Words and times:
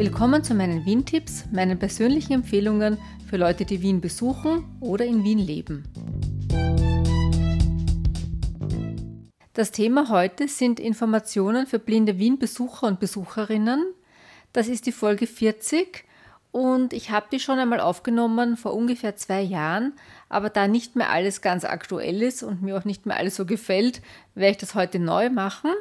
Willkommen 0.00 0.42
zu 0.42 0.54
meinen 0.54 0.86
Wien-Tipps, 0.86 1.44
meinen 1.52 1.78
persönlichen 1.78 2.32
Empfehlungen 2.32 2.96
für 3.28 3.36
Leute, 3.36 3.66
die 3.66 3.82
Wien 3.82 4.00
besuchen 4.00 4.64
oder 4.80 5.04
in 5.04 5.24
Wien 5.24 5.38
leben. 5.38 5.84
Das 9.52 9.72
Thema 9.72 10.08
heute 10.08 10.48
sind 10.48 10.80
Informationen 10.80 11.66
für 11.66 11.78
blinde 11.78 12.18
Wien-Besucher 12.18 12.86
und 12.86 12.98
Besucherinnen. 12.98 13.92
Das 14.54 14.68
ist 14.68 14.86
die 14.86 14.92
Folge 14.92 15.26
40 15.26 16.06
und 16.50 16.94
ich 16.94 17.10
habe 17.10 17.26
die 17.30 17.38
schon 17.38 17.58
einmal 17.58 17.80
aufgenommen 17.80 18.56
vor 18.56 18.72
ungefähr 18.72 19.16
zwei 19.16 19.42
Jahren, 19.42 19.92
aber 20.30 20.48
da 20.48 20.66
nicht 20.66 20.96
mehr 20.96 21.10
alles 21.10 21.42
ganz 21.42 21.66
aktuell 21.66 22.22
ist 22.22 22.42
und 22.42 22.62
mir 22.62 22.78
auch 22.78 22.86
nicht 22.86 23.04
mehr 23.04 23.18
alles 23.18 23.36
so 23.36 23.44
gefällt, 23.44 24.00
werde 24.34 24.52
ich 24.52 24.56
das 24.56 24.74
heute 24.74 24.98
neu 24.98 25.28
machen, 25.28 25.72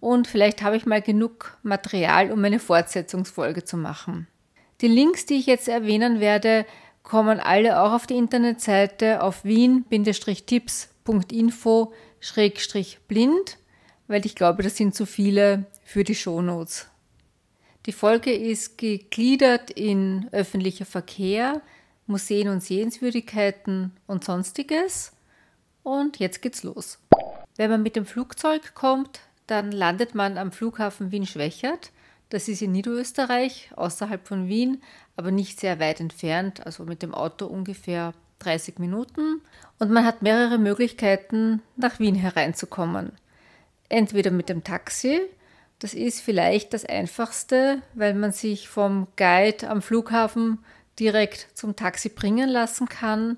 und 0.00 0.26
vielleicht 0.26 0.62
habe 0.62 0.76
ich 0.76 0.86
mal 0.86 1.02
genug 1.02 1.56
Material, 1.62 2.32
um 2.32 2.44
eine 2.44 2.58
Fortsetzungsfolge 2.58 3.62
zu 3.62 3.76
machen. 3.76 4.26
Die 4.80 4.88
Links, 4.88 5.24
die 5.26 5.34
ich 5.34 5.46
jetzt 5.46 5.68
erwähnen 5.68 6.18
werde, 6.18 6.66
kommen 7.04 7.38
alle 7.38 7.80
auch 7.80 7.92
auf 7.92 8.08
die 8.08 8.16
Internetseite 8.16 9.22
auf 9.22 9.44
wien-tipps.info 9.44 10.91
info-blind, 11.30 11.92
weil 14.08 14.26
ich 14.26 14.34
glaube, 14.34 14.62
das 14.62 14.76
sind 14.76 14.94
zu 14.94 15.06
viele 15.06 15.66
für 15.84 16.04
die 16.04 16.14
Shownotes. 16.14 16.88
Die 17.86 17.92
Folge 17.92 18.32
ist 18.32 18.78
gegliedert 18.78 19.70
in 19.70 20.28
öffentlicher 20.30 20.84
Verkehr, 20.84 21.60
Museen 22.06 22.48
und 22.48 22.62
Sehenswürdigkeiten 22.62 23.92
und 24.06 24.24
sonstiges. 24.24 25.12
Und 25.82 26.18
jetzt 26.20 26.42
geht's 26.42 26.62
los. 26.62 27.00
Wenn 27.56 27.70
man 27.70 27.82
mit 27.82 27.96
dem 27.96 28.06
Flugzeug 28.06 28.74
kommt, 28.74 29.20
dann 29.46 29.72
landet 29.72 30.14
man 30.14 30.38
am 30.38 30.52
Flughafen 30.52 31.10
Wien-Schwächert. 31.10 31.90
Das 32.28 32.48
ist 32.48 32.62
in 32.62 32.72
Niederösterreich, 32.72 33.70
außerhalb 33.76 34.26
von 34.26 34.48
Wien, 34.48 34.80
aber 35.16 35.30
nicht 35.30 35.60
sehr 35.60 35.80
weit 35.80 36.00
entfernt, 36.00 36.64
also 36.64 36.84
mit 36.84 37.02
dem 37.02 37.14
Auto 37.14 37.46
ungefähr 37.46 38.14
30 38.44 38.78
Minuten 38.78 39.40
und 39.78 39.90
man 39.90 40.04
hat 40.04 40.22
mehrere 40.22 40.58
Möglichkeiten, 40.58 41.62
nach 41.76 41.98
Wien 41.98 42.14
hereinzukommen. 42.14 43.12
Entweder 43.88 44.30
mit 44.30 44.48
dem 44.48 44.64
Taxi, 44.64 45.20
das 45.78 45.94
ist 45.94 46.20
vielleicht 46.20 46.72
das 46.72 46.84
einfachste, 46.84 47.82
weil 47.94 48.14
man 48.14 48.32
sich 48.32 48.68
vom 48.68 49.08
Guide 49.16 49.68
am 49.68 49.82
Flughafen 49.82 50.58
direkt 50.98 51.48
zum 51.54 51.76
Taxi 51.76 52.08
bringen 52.08 52.48
lassen 52.48 52.88
kann, 52.88 53.36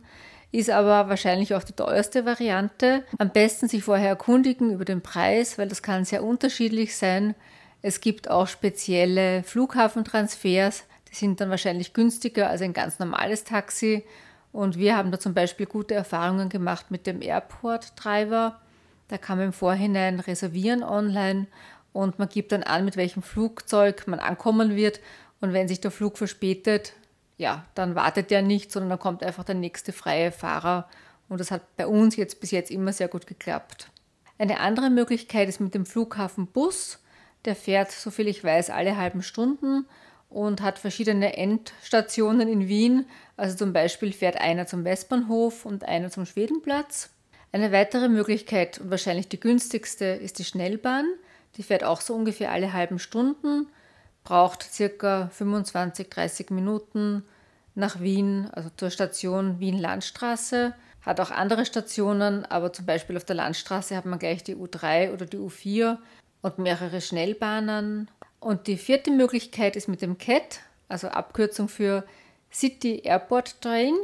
ist 0.52 0.70
aber 0.70 1.08
wahrscheinlich 1.08 1.54
auch 1.54 1.64
die 1.64 1.72
teuerste 1.72 2.24
Variante. 2.24 3.02
Am 3.18 3.30
besten 3.30 3.66
sich 3.66 3.82
vorher 3.82 4.10
erkundigen 4.10 4.70
über 4.72 4.84
den 4.84 5.00
Preis, 5.00 5.58
weil 5.58 5.68
das 5.68 5.82
kann 5.82 6.04
sehr 6.04 6.22
unterschiedlich 6.22 6.96
sein. 6.96 7.34
Es 7.82 8.00
gibt 8.00 8.30
auch 8.30 8.46
spezielle 8.46 9.42
Flughafentransfers, 9.42 10.84
die 11.10 11.14
sind 11.16 11.40
dann 11.40 11.50
wahrscheinlich 11.50 11.92
günstiger 11.92 12.50
als 12.50 12.60
ein 12.60 12.72
ganz 12.72 12.98
normales 12.98 13.44
Taxi 13.44 14.04
und 14.54 14.78
wir 14.78 14.96
haben 14.96 15.10
da 15.10 15.18
zum 15.18 15.34
Beispiel 15.34 15.66
gute 15.66 15.94
Erfahrungen 15.94 16.48
gemacht 16.48 16.92
mit 16.92 17.08
dem 17.08 17.20
Airport 17.22 17.92
Driver. 17.96 18.60
Da 19.08 19.18
kann 19.18 19.36
man 19.36 19.48
im 19.48 19.52
Vorhinein 19.52 20.20
reservieren 20.20 20.84
online 20.84 21.48
und 21.92 22.20
man 22.20 22.28
gibt 22.28 22.52
dann 22.52 22.62
an, 22.62 22.84
mit 22.84 22.96
welchem 22.96 23.24
Flugzeug 23.24 24.06
man 24.06 24.20
ankommen 24.20 24.76
wird. 24.76 25.00
Und 25.40 25.54
wenn 25.54 25.66
sich 25.66 25.80
der 25.80 25.90
Flug 25.90 26.18
verspätet, 26.18 26.92
ja, 27.36 27.64
dann 27.74 27.96
wartet 27.96 28.30
der 28.30 28.42
nicht, 28.42 28.70
sondern 28.70 28.90
dann 28.90 29.00
kommt 29.00 29.24
einfach 29.24 29.42
der 29.42 29.56
nächste 29.56 29.92
freie 29.92 30.30
Fahrer. 30.30 30.88
Und 31.28 31.40
das 31.40 31.50
hat 31.50 31.76
bei 31.76 31.88
uns 31.88 32.14
jetzt 32.14 32.40
bis 32.40 32.52
jetzt 32.52 32.70
immer 32.70 32.92
sehr 32.92 33.08
gut 33.08 33.26
geklappt. 33.26 33.90
Eine 34.38 34.60
andere 34.60 34.88
Möglichkeit 34.88 35.48
ist 35.48 35.58
mit 35.58 35.74
dem 35.74 35.84
Flughafenbus. 35.84 37.00
Der 37.44 37.56
fährt, 37.56 37.90
soviel 37.90 38.28
ich 38.28 38.44
weiß, 38.44 38.70
alle 38.70 38.96
halben 38.96 39.24
Stunden 39.24 39.84
und 40.34 40.62
hat 40.62 40.80
verschiedene 40.80 41.36
Endstationen 41.36 42.48
in 42.48 42.66
Wien. 42.66 43.06
Also 43.36 43.56
zum 43.56 43.72
Beispiel 43.72 44.12
fährt 44.12 44.36
einer 44.36 44.66
zum 44.66 44.84
Westbahnhof 44.84 45.64
und 45.64 45.84
einer 45.84 46.10
zum 46.10 46.26
Schwedenplatz. 46.26 47.10
Eine 47.52 47.70
weitere 47.70 48.08
Möglichkeit 48.08 48.80
und 48.80 48.90
wahrscheinlich 48.90 49.28
die 49.28 49.38
günstigste 49.38 50.06
ist 50.06 50.40
die 50.40 50.44
Schnellbahn. 50.44 51.06
Die 51.56 51.62
fährt 51.62 51.84
auch 51.84 52.00
so 52.00 52.14
ungefähr 52.14 52.50
alle 52.50 52.72
halben 52.72 52.98
Stunden, 52.98 53.68
braucht 54.24 54.64
circa 54.64 55.28
25, 55.28 56.10
30 56.10 56.50
Minuten 56.50 57.22
nach 57.76 58.00
Wien, 58.00 58.48
also 58.52 58.70
zur 58.76 58.90
Station 58.90 59.60
Wien-Landstraße. 59.60 60.74
Hat 61.02 61.20
auch 61.20 61.30
andere 61.30 61.64
Stationen, 61.64 62.44
aber 62.44 62.72
zum 62.72 62.86
Beispiel 62.86 63.16
auf 63.16 63.24
der 63.24 63.36
Landstraße 63.36 63.96
hat 63.96 64.04
man 64.04 64.18
gleich 64.18 64.42
die 64.42 64.56
U3 64.56 65.12
oder 65.12 65.26
die 65.26 65.38
U4 65.38 65.98
und 66.42 66.58
mehrere 66.58 67.00
Schnellbahnen. 67.00 68.10
Und 68.44 68.66
die 68.66 68.76
vierte 68.76 69.10
Möglichkeit 69.10 69.74
ist 69.74 69.88
mit 69.88 70.02
dem 70.02 70.18
CAT, 70.18 70.60
also 70.86 71.08
Abkürzung 71.08 71.66
für 71.66 72.04
City 72.52 73.00
Airport 73.02 73.62
Train. 73.62 73.94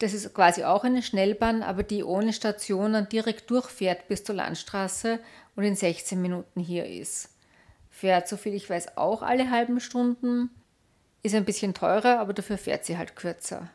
Das 0.00 0.12
ist 0.12 0.34
quasi 0.34 0.64
auch 0.64 0.84
eine 0.84 1.00
Schnellbahn, 1.00 1.62
aber 1.62 1.82
die 1.82 2.04
ohne 2.04 2.34
Stationen 2.34 3.08
direkt 3.08 3.50
durchfährt 3.50 4.06
bis 4.06 4.22
zur 4.22 4.34
Landstraße 4.34 5.18
und 5.56 5.64
in 5.64 5.76
16 5.76 6.20
Minuten 6.20 6.60
hier 6.60 6.84
ist. 6.84 7.30
Fährt, 7.88 8.28
soviel 8.28 8.52
ich 8.52 8.68
weiß, 8.68 8.98
auch 8.98 9.22
alle 9.22 9.50
halben 9.50 9.80
Stunden. 9.80 10.50
Ist 11.22 11.34
ein 11.34 11.46
bisschen 11.46 11.72
teurer, 11.72 12.18
aber 12.18 12.34
dafür 12.34 12.58
fährt 12.58 12.84
sie 12.84 12.98
halt 12.98 13.16
kürzer. 13.16 13.70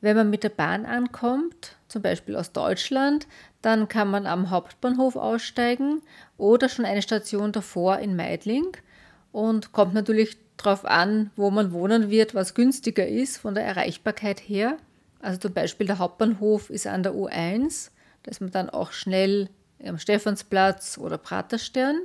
Wenn 0.00 0.16
man 0.16 0.30
mit 0.30 0.42
der 0.42 0.48
Bahn 0.48 0.84
ankommt, 0.84 1.76
zum 1.86 2.02
Beispiel 2.02 2.34
aus 2.34 2.50
Deutschland, 2.50 3.28
dann 3.62 3.88
kann 3.88 4.10
man 4.10 4.26
am 4.26 4.50
Hauptbahnhof 4.50 5.16
aussteigen 5.16 6.02
oder 6.38 6.68
schon 6.68 6.84
eine 6.84 7.02
Station 7.02 7.52
davor 7.52 7.98
in 7.98 8.16
Meidling 8.16 8.76
und 9.32 9.72
kommt 9.72 9.94
natürlich 9.94 10.38
darauf 10.56 10.84
an, 10.84 11.30
wo 11.36 11.50
man 11.50 11.72
wohnen 11.72 12.10
wird, 12.10 12.34
was 12.34 12.54
günstiger 12.54 13.06
ist 13.06 13.38
von 13.38 13.54
der 13.54 13.64
Erreichbarkeit 13.64 14.40
her. 14.40 14.76
Also 15.20 15.38
zum 15.38 15.52
Beispiel 15.52 15.86
der 15.86 15.98
Hauptbahnhof 15.98 16.70
ist 16.70 16.86
an 16.86 17.02
der 17.02 17.14
U1, 17.14 17.90
da 18.22 18.30
ist 18.30 18.40
man 18.40 18.50
dann 18.50 18.70
auch 18.70 18.92
schnell 18.92 19.48
am 19.84 19.98
Stephansplatz 19.98 20.98
oder 20.98 21.18
Praterstern. 21.18 22.00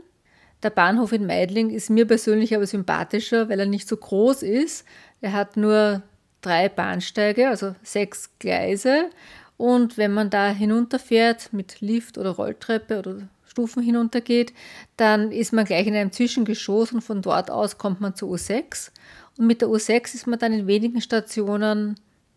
Der 0.63 0.69
Bahnhof 0.69 1.11
in 1.11 1.25
Meidling 1.25 1.69
ist 1.69 1.89
mir 1.89 2.07
persönlich 2.07 2.55
aber 2.55 2.65
sympathischer, 2.65 3.49
weil 3.49 3.59
er 3.59 3.65
nicht 3.65 3.87
so 3.87 3.97
groß 3.97 4.43
ist. 4.43 4.85
Er 5.21 5.33
hat 5.33 5.57
nur 5.57 6.01
drei 6.41 6.69
Bahnsteige, 6.69 7.49
also 7.49 7.75
sechs 7.83 8.29
Gleise. 8.39 9.09
Und 9.57 9.97
wenn 9.97 10.13
man 10.13 10.29
da 10.29 10.49
hinunterfährt 10.49 11.53
mit 11.53 11.81
Lift 11.81 12.17
oder 12.17 12.31
Rolltreppe 12.31 12.99
oder 12.99 13.29
Stufen 13.45 13.81
hinuntergeht, 13.81 14.53
dann 14.97 15.31
ist 15.31 15.53
man 15.53 15.65
gleich 15.65 15.87
in 15.87 15.95
einem 15.95 16.11
Zwischengeschoss 16.11 16.91
und 16.91 17.01
von 17.01 17.21
dort 17.21 17.49
aus 17.49 17.77
kommt 17.77 18.01
man 18.01 18.15
zur 18.15 18.33
U6. 18.33 18.91
Und 19.37 19.47
mit 19.47 19.61
der 19.61 19.69
U6 19.69 20.13
ist 20.13 20.27
man 20.27 20.39
dann 20.39 20.51
in 20.51 20.67
wenigen 20.67 20.99
Stationen 20.99 21.95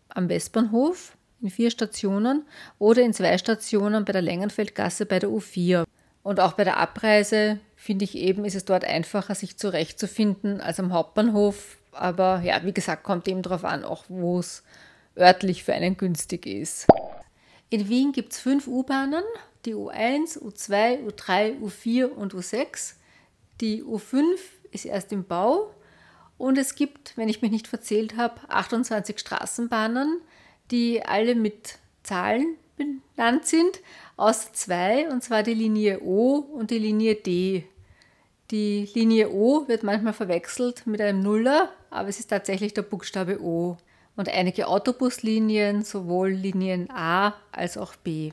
am 0.09 0.29
Westbahnhof, 0.29 1.17
in 1.41 1.49
vier 1.49 1.71
Stationen 1.71 2.45
oder 2.77 3.01
in 3.01 3.13
zwei 3.13 3.37
Stationen 3.37 4.05
bei 4.05 4.13
der 4.13 4.21
Längenfeldgasse 4.21 5.05
bei 5.05 5.19
der 5.19 5.29
U4. 5.29 5.83
Und 6.23 6.39
auch 6.39 6.53
bei 6.53 6.63
der 6.63 6.77
Abreise 6.77 7.59
finde 7.75 8.05
ich 8.05 8.15
eben, 8.15 8.45
ist 8.45 8.55
es 8.55 8.65
dort 8.65 8.83
einfacher, 8.85 9.35
sich 9.35 9.57
zurechtzufinden 9.57 10.61
als 10.61 10.79
am 10.79 10.93
Hauptbahnhof. 10.93 11.77
Aber 11.91 12.41
ja, 12.43 12.63
wie 12.63 12.73
gesagt, 12.73 13.03
kommt 13.03 13.27
eben 13.27 13.41
darauf 13.41 13.63
an, 13.65 13.83
auch 13.83 14.05
wo 14.09 14.39
es 14.39 14.63
örtlich 15.17 15.63
für 15.63 15.73
einen 15.73 15.97
günstig 15.97 16.45
ist. 16.45 16.87
In 17.69 17.87
Wien 17.87 18.11
gibt 18.11 18.33
es 18.33 18.39
fünf 18.39 18.67
U-Bahnen, 18.67 19.23
die 19.65 19.75
U1, 19.75 20.39
U2, 20.39 21.07
U3, 21.07 21.59
U4 21.59 22.05
und 22.05 22.33
U6. 22.33 22.95
Die 23.61 23.83
U5 23.83 24.23
ist 24.71 24.85
erst 24.85 25.11
im 25.11 25.23
Bau 25.23 25.73
und 26.39 26.57
es 26.57 26.73
gibt, 26.73 27.15
wenn 27.17 27.29
ich 27.29 27.41
mich 27.41 27.51
nicht 27.51 27.67
verzählt 27.67 28.17
habe, 28.17 28.41
28 28.47 29.19
Straßenbahnen, 29.19 30.21
die 30.71 31.03
alle 31.03 31.35
mit 31.35 31.77
Zahlen 32.01 32.55
benannt 32.77 33.45
sind, 33.45 33.81
außer 34.17 34.53
zwei, 34.53 35.09
und 35.09 35.23
zwar 35.23 35.43
die 35.43 35.53
Linie 35.53 36.01
O 36.01 36.37
und 36.37 36.71
die 36.71 36.79
Linie 36.79 37.15
D. 37.15 37.65
Die 38.51 38.89
Linie 38.95 39.29
O 39.31 39.67
wird 39.67 39.83
manchmal 39.83 40.13
verwechselt 40.13 40.87
mit 40.87 41.01
einem 41.01 41.21
Nuller, 41.21 41.71
aber 41.91 42.09
es 42.09 42.19
ist 42.19 42.29
tatsächlich 42.29 42.73
der 42.73 42.81
Buchstabe 42.81 43.41
O. 43.41 43.77
Und 44.15 44.29
einige 44.29 44.67
Autobuslinien, 44.67 45.83
sowohl 45.83 46.29
Linien 46.29 46.89
A 46.91 47.35
als 47.51 47.77
auch 47.77 47.95
B. 47.95 48.31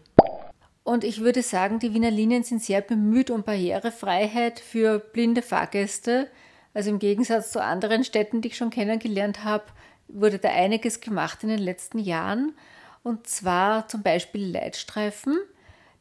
Und 0.83 1.03
ich 1.03 1.21
würde 1.21 1.43
sagen, 1.43 1.81
die 1.81 1.95
Wiener 1.95 2.11
Linien 2.11 2.45
sind 2.45 2.63
sehr 2.63 2.81
bemüht 2.81 3.31
um 3.31 3.43
Barrierefreiheit 3.43 4.61
für 4.61 5.01
blinde 5.01 5.43
Fahrgäste. 5.43 6.29
Also 6.75 6.91
im 6.91 6.99
Gegensatz 6.99 7.51
zu 7.51 7.63
anderen 7.63 8.05
Städten, 8.05 8.41
die 8.41 8.49
ich 8.49 8.57
schon 8.57 8.71
kennengelernt 8.71 9.43
habe, 9.43 9.65
wurde 10.09 10.39
da 10.39 10.49
einiges 10.49 11.01
gemacht 11.01 11.43
in 11.43 11.49
den 11.49 11.59
letzten 11.59 11.99
Jahren. 11.99 12.55
Und 13.03 13.27
zwar 13.27 13.89
zum 13.89 14.03
Beispiel 14.03 14.51
Leitstreifen. 14.51 15.39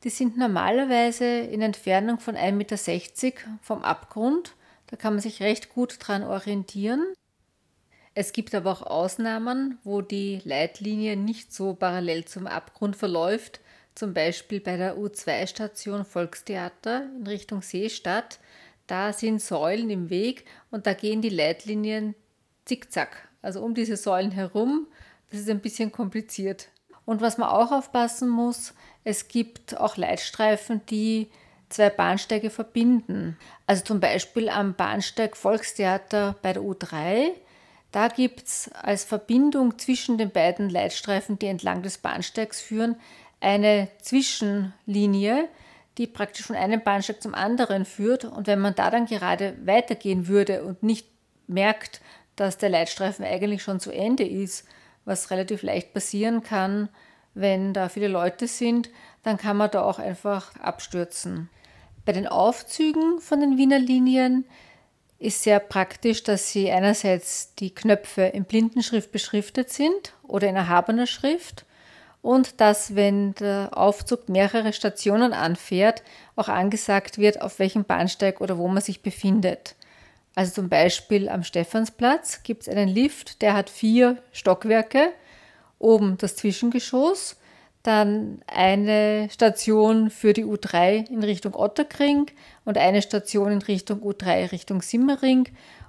Die 0.03 0.09
sind 0.09 0.37
normalerweise 0.37 1.25
in 1.25 1.63
Entfernung 1.63 2.19
von 2.19 2.35
1,60 2.35 2.51
Meter 2.51 2.77
vom 3.61 3.81
Abgrund. 3.83 4.53
Da 4.87 4.97
kann 4.97 5.13
man 5.13 5.21
sich 5.21 5.41
recht 5.41 5.73
gut 5.73 5.97
dran 5.99 6.23
orientieren. 6.23 7.03
Es 8.17 8.31
gibt 8.31 8.55
aber 8.55 8.71
auch 8.71 8.81
Ausnahmen, 8.81 9.77
wo 9.83 10.01
die 10.01 10.41
Leitlinie 10.45 11.17
nicht 11.17 11.53
so 11.53 11.73
parallel 11.73 12.23
zum 12.23 12.47
Abgrund 12.47 12.95
verläuft, 12.95 13.59
zum 13.93 14.13
Beispiel 14.13 14.61
bei 14.61 14.77
der 14.77 14.97
U2-Station 14.97 16.05
Volkstheater 16.05 17.09
in 17.17 17.27
Richtung 17.27 17.61
Seestadt. 17.61 18.39
Da 18.87 19.11
sind 19.11 19.41
Säulen 19.41 19.89
im 19.89 20.09
Weg 20.09 20.45
und 20.71 20.87
da 20.87 20.93
gehen 20.93 21.21
die 21.21 21.29
Leitlinien 21.29 22.15
zickzack, 22.63 23.27
also 23.41 23.61
um 23.61 23.75
diese 23.75 23.97
Säulen 23.97 24.31
herum. 24.31 24.87
Das 25.29 25.41
ist 25.41 25.49
ein 25.49 25.59
bisschen 25.59 25.91
kompliziert. 25.91 26.69
Und 27.03 27.19
was 27.19 27.37
man 27.37 27.49
auch 27.49 27.73
aufpassen 27.73 28.29
muss, 28.29 28.73
es 29.03 29.27
gibt 29.27 29.77
auch 29.77 29.97
Leitstreifen, 29.97 30.81
die 30.89 31.29
zwei 31.67 31.89
Bahnsteige 31.89 32.49
verbinden. 32.49 33.37
Also 33.67 33.83
zum 33.83 33.99
Beispiel 33.99 34.47
am 34.47 34.73
Bahnsteig 34.73 35.35
Volkstheater 35.35 36.37
bei 36.41 36.53
der 36.53 36.63
U3. 36.63 37.31
Da 37.95 38.09
gibt 38.09 38.45
es 38.45 38.69
als 38.73 39.05
Verbindung 39.05 39.79
zwischen 39.79 40.17
den 40.17 40.29
beiden 40.29 40.69
Leitstreifen, 40.69 41.39
die 41.39 41.45
entlang 41.45 41.81
des 41.81 41.97
Bahnsteigs 41.97 42.59
führen, 42.59 42.97
eine 43.39 43.87
Zwischenlinie, 44.01 45.47
die 45.97 46.05
praktisch 46.05 46.45
von 46.45 46.57
einem 46.57 46.81
Bahnsteig 46.81 47.21
zum 47.21 47.33
anderen 47.33 47.85
führt. 47.85 48.25
Und 48.25 48.47
wenn 48.47 48.59
man 48.59 48.75
da 48.75 48.89
dann 48.91 49.05
gerade 49.05 49.55
weitergehen 49.65 50.27
würde 50.27 50.65
und 50.65 50.83
nicht 50.83 51.07
merkt, 51.47 52.01
dass 52.35 52.57
der 52.57 52.67
Leitstreifen 52.67 53.23
eigentlich 53.23 53.63
schon 53.63 53.79
zu 53.79 53.91
Ende 53.91 54.27
ist, 54.27 54.67
was 55.05 55.31
relativ 55.31 55.63
leicht 55.63 55.93
passieren 55.93 56.43
kann, 56.43 56.89
wenn 57.33 57.71
da 57.71 57.87
viele 57.87 58.09
Leute 58.09 58.47
sind, 58.47 58.89
dann 59.23 59.37
kann 59.37 59.55
man 59.55 59.71
da 59.71 59.83
auch 59.83 59.99
einfach 59.99 60.53
abstürzen. 60.57 61.49
Bei 62.03 62.11
den 62.11 62.27
Aufzügen 62.27 63.21
von 63.21 63.39
den 63.39 63.57
Wiener 63.57 63.79
Linien 63.79 64.43
ist 65.25 65.43
sehr 65.43 65.59
praktisch, 65.59 66.23
dass 66.23 66.51
sie 66.51 66.71
einerseits 66.71 67.53
die 67.55 67.73
Knöpfe 67.73 68.21
in 68.23 68.45
Blindenschrift 68.45 69.11
beschriftet 69.11 69.69
sind 69.69 70.13
oder 70.23 70.47
in 70.47 70.55
erhabener 70.55 71.07
Schrift 71.07 71.65
und 72.21 72.59
dass, 72.61 72.95
wenn 72.95 73.35
der 73.35 73.69
Aufzug 73.73 74.29
mehrere 74.29 74.73
Stationen 74.73 75.33
anfährt, 75.33 76.03
auch 76.35 76.47
angesagt 76.47 77.17
wird, 77.17 77.41
auf 77.41 77.59
welchem 77.59 77.83
Bahnsteig 77.83 78.41
oder 78.41 78.57
wo 78.57 78.67
man 78.67 78.81
sich 78.81 79.01
befindet. 79.01 79.75
Also 80.35 80.53
zum 80.53 80.69
Beispiel 80.69 81.29
am 81.29 81.43
Stephansplatz 81.43 82.43
gibt 82.43 82.63
es 82.63 82.69
einen 82.69 82.89
Lift, 82.89 83.41
der 83.41 83.53
hat 83.53 83.69
vier 83.69 84.17
Stockwerke, 84.31 85.11
oben 85.79 86.17
das 86.17 86.35
Zwischengeschoss, 86.35 87.37
dann 87.87 88.41
eine 88.47 89.29
Station 89.31 90.09
für 90.09 90.33
die 90.33 90.45
U3 90.45 91.09
in 91.09 91.23
Richtung 91.23 91.55
Otterkring 91.55 92.27
und 92.63 92.77
eine 92.77 93.01
Station 93.01 93.51
in 93.51 93.61
Richtung 93.61 94.01
U3 94.01 94.51
Richtung 94.51 94.81
Simmering 94.81 95.47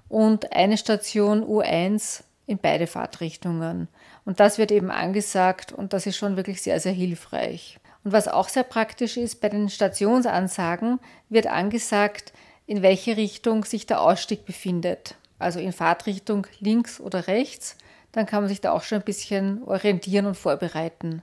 und 0.09 0.53
eine 0.53 0.77
Station 0.77 1.45
U1 1.45 2.23
in 2.47 2.59
beide 2.59 2.87
Fahrtrichtungen. 2.87 3.89
Und 4.25 4.41
das 4.41 4.59
wird 4.59 4.71
eben 4.71 4.91
angesagt 4.91 5.73
und 5.73 5.93
das 5.93 6.07
ist 6.07 6.17
schon 6.17 6.37
wirklich 6.37 6.63
sehr, 6.63 6.81
sehr 6.81 6.93
hilfreich. 6.93 7.79
Und 8.05 8.13
was 8.13 8.29
auch 8.29 8.49
sehr 8.49 8.63
praktisch 8.63 9.17
ist, 9.17 9.41
bei 9.41 9.49
den 9.49 9.69
Stationsansagen 9.69 11.01
wird 11.29 11.49
angesagt, 11.49 12.33
in 12.67 12.83
welche 12.83 13.17
Richtung 13.17 13.65
sich 13.65 13.87
der 13.87 14.01
Ausstieg 14.01 14.45
befindet. 14.45 15.17
Also 15.39 15.59
in 15.59 15.73
Fahrtrichtung 15.73 16.47
links 16.61 17.01
oder 17.01 17.27
rechts. 17.27 17.77
Dann 18.13 18.27
kann 18.27 18.43
man 18.43 18.49
sich 18.49 18.61
da 18.61 18.73
auch 18.73 18.83
schon 18.83 18.99
ein 18.99 19.05
bisschen 19.05 19.63
orientieren 19.65 20.27
und 20.27 20.37
vorbereiten. 20.37 21.23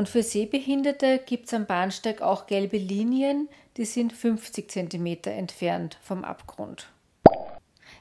Und 0.00 0.08
für 0.08 0.22
Sehbehinderte 0.22 1.20
gibt 1.26 1.48
es 1.48 1.52
am 1.52 1.66
Bahnsteig 1.66 2.22
auch 2.22 2.46
gelbe 2.46 2.78
Linien, 2.78 3.50
die 3.76 3.84
sind 3.84 4.14
50 4.14 4.70
cm 4.70 5.18
entfernt 5.24 5.98
vom 6.00 6.24
Abgrund. 6.24 6.88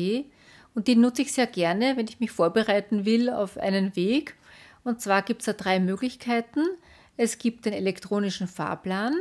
und 0.73 0.87
die 0.89 0.95
nutze 0.97 1.21
ich 1.21 1.31
sehr 1.31 1.47
gerne, 1.47 1.95
wenn 1.95 2.09
ich 2.09 2.19
mich 2.19 2.31
vorbereiten 2.31 3.05
will 3.05 3.29
auf 3.29 3.57
einen 3.57 3.95
Weg. 3.95 4.35
Und 4.83 4.99
zwar 4.99 5.21
gibt 5.21 5.39
es 5.39 5.45
da 5.45 5.53
drei 5.53 5.79
Möglichkeiten. 5.79 6.65
Es 7.15 7.37
gibt 7.37 7.65
den 7.65 7.71
elektronischen 7.71 8.49
Fahrplan, 8.49 9.15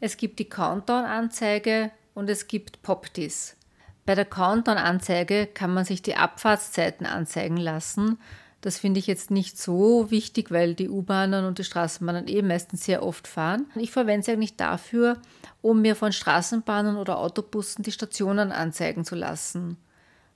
es 0.00 0.18
gibt 0.18 0.38
die 0.38 0.50
Countdown-Anzeige 0.50 1.92
und 2.14 2.28
es 2.30 2.48
gibt 2.48 2.82
PopDis. 2.82 3.56
Bei 4.04 4.14
der 4.14 4.24
Countdown-Anzeige 4.24 5.46
kann 5.46 5.72
man 5.72 5.84
sich 5.84 6.02
die 6.02 6.16
Abfahrtszeiten 6.16 7.06
anzeigen 7.06 7.56
lassen. 7.56 8.18
Das 8.60 8.78
finde 8.78 9.00
ich 9.00 9.06
jetzt 9.06 9.30
nicht 9.30 9.58
so 9.58 10.10
wichtig, 10.10 10.50
weil 10.50 10.74
die 10.74 10.88
U-Bahnen 10.88 11.44
und 11.44 11.58
die 11.58 11.64
Straßenbahnen 11.64 12.28
eh 12.28 12.42
meistens 12.42 12.84
sehr 12.84 13.02
oft 13.02 13.26
fahren. 13.26 13.66
Ich 13.74 13.90
verwende 13.90 14.24
sie 14.24 14.32
eigentlich 14.32 14.56
dafür, 14.56 15.18
um 15.62 15.82
mir 15.82 15.96
von 15.96 16.12
Straßenbahnen 16.12 16.96
oder 16.96 17.18
Autobussen 17.18 17.82
die 17.82 17.92
Stationen 17.92 18.52
anzeigen 18.52 19.04
zu 19.04 19.14
lassen. 19.14 19.76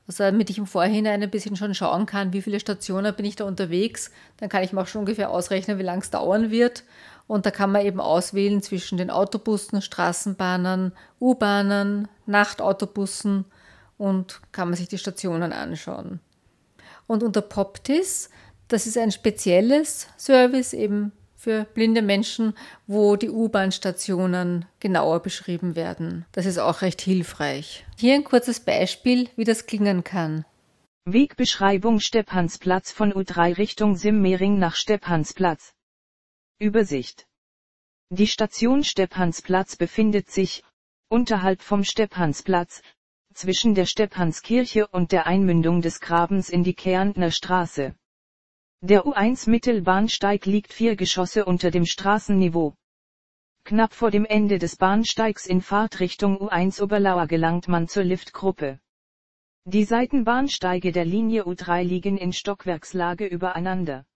Also 0.08 0.22
damit 0.22 0.50
ich 0.50 0.58
im 0.58 0.66
Vorhinein 0.66 1.22
ein 1.22 1.30
bisschen 1.30 1.56
schon 1.56 1.74
schauen 1.74 2.06
kann, 2.06 2.32
wie 2.32 2.42
viele 2.42 2.60
Stationen 2.60 3.14
bin 3.14 3.24
ich 3.24 3.36
da 3.36 3.44
unterwegs, 3.44 4.12
dann 4.36 4.48
kann 4.48 4.62
ich 4.62 4.72
mir 4.72 4.80
auch 4.80 4.86
schon 4.86 5.00
ungefähr 5.00 5.30
ausrechnen, 5.30 5.78
wie 5.78 5.82
lange 5.82 6.02
es 6.02 6.10
dauern 6.10 6.50
wird. 6.50 6.84
Und 7.26 7.46
da 7.46 7.50
kann 7.50 7.72
man 7.72 7.84
eben 7.84 8.00
auswählen 8.00 8.62
zwischen 8.62 8.98
den 8.98 9.10
Autobussen, 9.10 9.82
Straßenbahnen, 9.82 10.92
U-Bahnen, 11.20 12.08
Nachtautobussen 12.26 13.44
und 13.98 14.40
kann 14.52 14.68
man 14.68 14.76
sich 14.76 14.88
die 14.88 14.98
Stationen 14.98 15.52
anschauen. 15.52 16.20
Und 17.06 17.22
unter 17.22 17.40
Poptis, 17.40 18.30
das 18.68 18.86
ist 18.86 18.98
ein 18.98 19.12
spezielles 19.12 20.08
Service 20.16 20.72
eben 20.72 21.12
für 21.36 21.64
blinde 21.64 22.02
Menschen, 22.02 22.54
wo 22.86 23.16
die 23.16 23.30
U-Bahn-Stationen 23.30 24.64
genauer 24.80 25.20
beschrieben 25.20 25.76
werden. 25.76 26.24
Das 26.32 26.46
ist 26.46 26.58
auch 26.58 26.82
recht 26.82 27.00
hilfreich. 27.00 27.86
Hier 27.96 28.14
ein 28.14 28.24
kurzes 28.24 28.60
Beispiel, 28.60 29.28
wie 29.36 29.44
das 29.44 29.66
klingen 29.66 30.02
kann. 30.02 30.44
Wegbeschreibung 31.04 32.00
Stepphansplatz 32.00 32.90
von 32.90 33.12
U3 33.12 33.58
Richtung 33.58 33.94
Simmering 33.94 34.58
nach 34.58 34.74
Stepphansplatz. 34.74 35.75
Übersicht. 36.58 37.26
Die 38.08 38.26
Station 38.26 38.82
Stepphansplatz 38.82 39.76
befindet 39.76 40.30
sich, 40.30 40.62
unterhalb 41.08 41.60
vom 41.60 41.84
Stepphansplatz, 41.84 42.80
zwischen 43.34 43.74
der 43.74 43.84
Stepphanskirche 43.84 44.86
und 44.86 45.12
der 45.12 45.26
Einmündung 45.26 45.82
des 45.82 46.00
Grabens 46.00 46.48
in 46.48 46.64
die 46.64 46.72
Kärntner 46.72 47.30
Straße. 47.30 47.94
Der 48.80 49.04
U1 49.04 49.50
Mittelbahnsteig 49.50 50.46
liegt 50.46 50.72
vier 50.72 50.96
Geschosse 50.96 51.44
unter 51.44 51.70
dem 51.70 51.84
Straßenniveau. 51.84 52.74
Knapp 53.64 53.92
vor 53.92 54.10
dem 54.10 54.24
Ende 54.24 54.58
des 54.58 54.76
Bahnsteigs 54.76 55.44
in 55.44 55.60
Fahrtrichtung 55.60 56.38
U1 56.38 56.82
Oberlauer 56.82 57.26
gelangt 57.26 57.68
man 57.68 57.86
zur 57.86 58.04
Liftgruppe. 58.04 58.80
Die 59.64 59.84
Seitenbahnsteige 59.84 60.92
der 60.92 61.04
Linie 61.04 61.44
U3 61.44 61.82
liegen 61.82 62.16
in 62.16 62.32
Stockwerkslage 62.32 63.26
übereinander. 63.26 64.06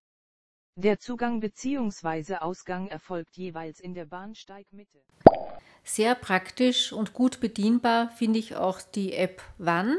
Der 0.77 0.99
Zugang 0.99 1.41
bzw. 1.41 2.37
Ausgang 2.37 2.89
erfolgt 2.89 3.37
jeweils 3.37 3.81
in 3.81 3.95
der 3.95 4.07
Bahnsteigmitte. 4.07 4.99
Sehr 5.85 6.15
praktisch 6.15 6.93
und 6.93 7.13
gut 7.13 7.41
bedienbar 7.41 8.11
finde 8.11 8.39
ich 8.39 8.57
auch 8.57 8.81
die 8.81 9.15
App 9.15 9.43
Wann. 9.59 9.97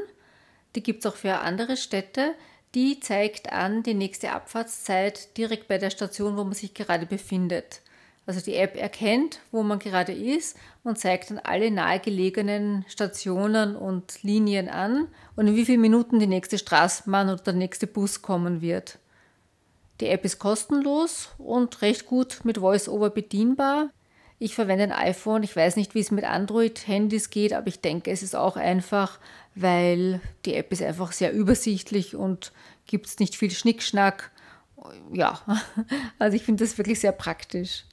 Die 0.76 0.82
gibt 0.82 1.06
es 1.06 1.12
auch 1.12 1.18
für 1.18 1.40
andere 1.40 1.78
Städte. 1.78 2.34
Die 2.74 3.00
zeigt 3.00 3.52
an 3.52 3.84
die 3.84 3.94
nächste 3.94 4.32
Abfahrtszeit 4.32 5.38
direkt 5.38 5.68
bei 5.68 5.78
der 5.78 5.90
Station, 5.90 6.38
wo 6.38 6.44
man 6.44 6.54
sich 6.54 6.74
gerade 6.74 7.06
befindet. 7.06 7.82
Also 8.26 8.40
die 8.40 8.56
App 8.56 8.78
erkennt, 8.78 9.40
wo 9.52 9.64
man 9.64 9.80
gerade 9.80 10.14
ist 10.14 10.56
und 10.84 10.98
zeigt 10.98 11.32
dann 11.32 11.40
alle 11.40 11.70
nahegelegenen 11.70 12.86
Stationen 12.88 13.76
und 13.76 14.24
Linien 14.24 14.70
an 14.70 15.08
und 15.36 15.48
in 15.48 15.56
wie 15.56 15.66
vielen 15.66 15.82
Minuten 15.82 16.20
die 16.20 16.28
nächste 16.28 16.58
Straßenbahn 16.58 17.30
oder 17.30 17.44
der 17.44 17.54
nächste 17.54 17.88
Bus 17.88 18.22
kommen 18.22 18.62
wird. 18.62 19.00
Die 20.02 20.08
App 20.08 20.26
ist 20.26 20.40
kostenlos 20.40 21.30
und 21.38 21.82
recht 21.84 22.08
gut 22.08 22.40
mit 22.44 22.60
VoiceOver 22.60 23.12
bedienbar. 23.12 23.92
Ich 24.40 24.56
verwende 24.56 24.86
ein 24.86 24.92
iPhone. 24.92 25.44
Ich 25.44 25.56
weiß 25.56 25.76
nicht, 25.76 25.94
wie 25.94 26.00
es 26.00 26.10
mit 26.10 26.26
Android-Handys 26.26 27.30
geht, 27.30 27.54
aber 27.54 27.68
ich 27.68 27.82
denke, 27.82 28.10
es 28.10 28.24
ist 28.24 28.36
auch 28.36 28.58
einfach, 28.58 29.20
weil 29.54 30.20
die 30.46 30.56
App 30.56 30.72
ist 30.72 30.82
einfach 30.82 31.12
sehr 31.12 31.32
übersichtlich 31.32 32.16
und 32.16 32.52
gibt 32.88 33.06
es 33.06 33.20
nicht 33.20 33.36
viel 33.36 33.52
Schnickschnack. 33.52 34.32
Ja, 35.14 35.40
also 36.20 36.36
ich 36.36 36.42
finde 36.42 36.64
das 36.64 36.80
wirklich 36.80 37.00
sehr 37.00 37.12
praktisch. 37.12 37.86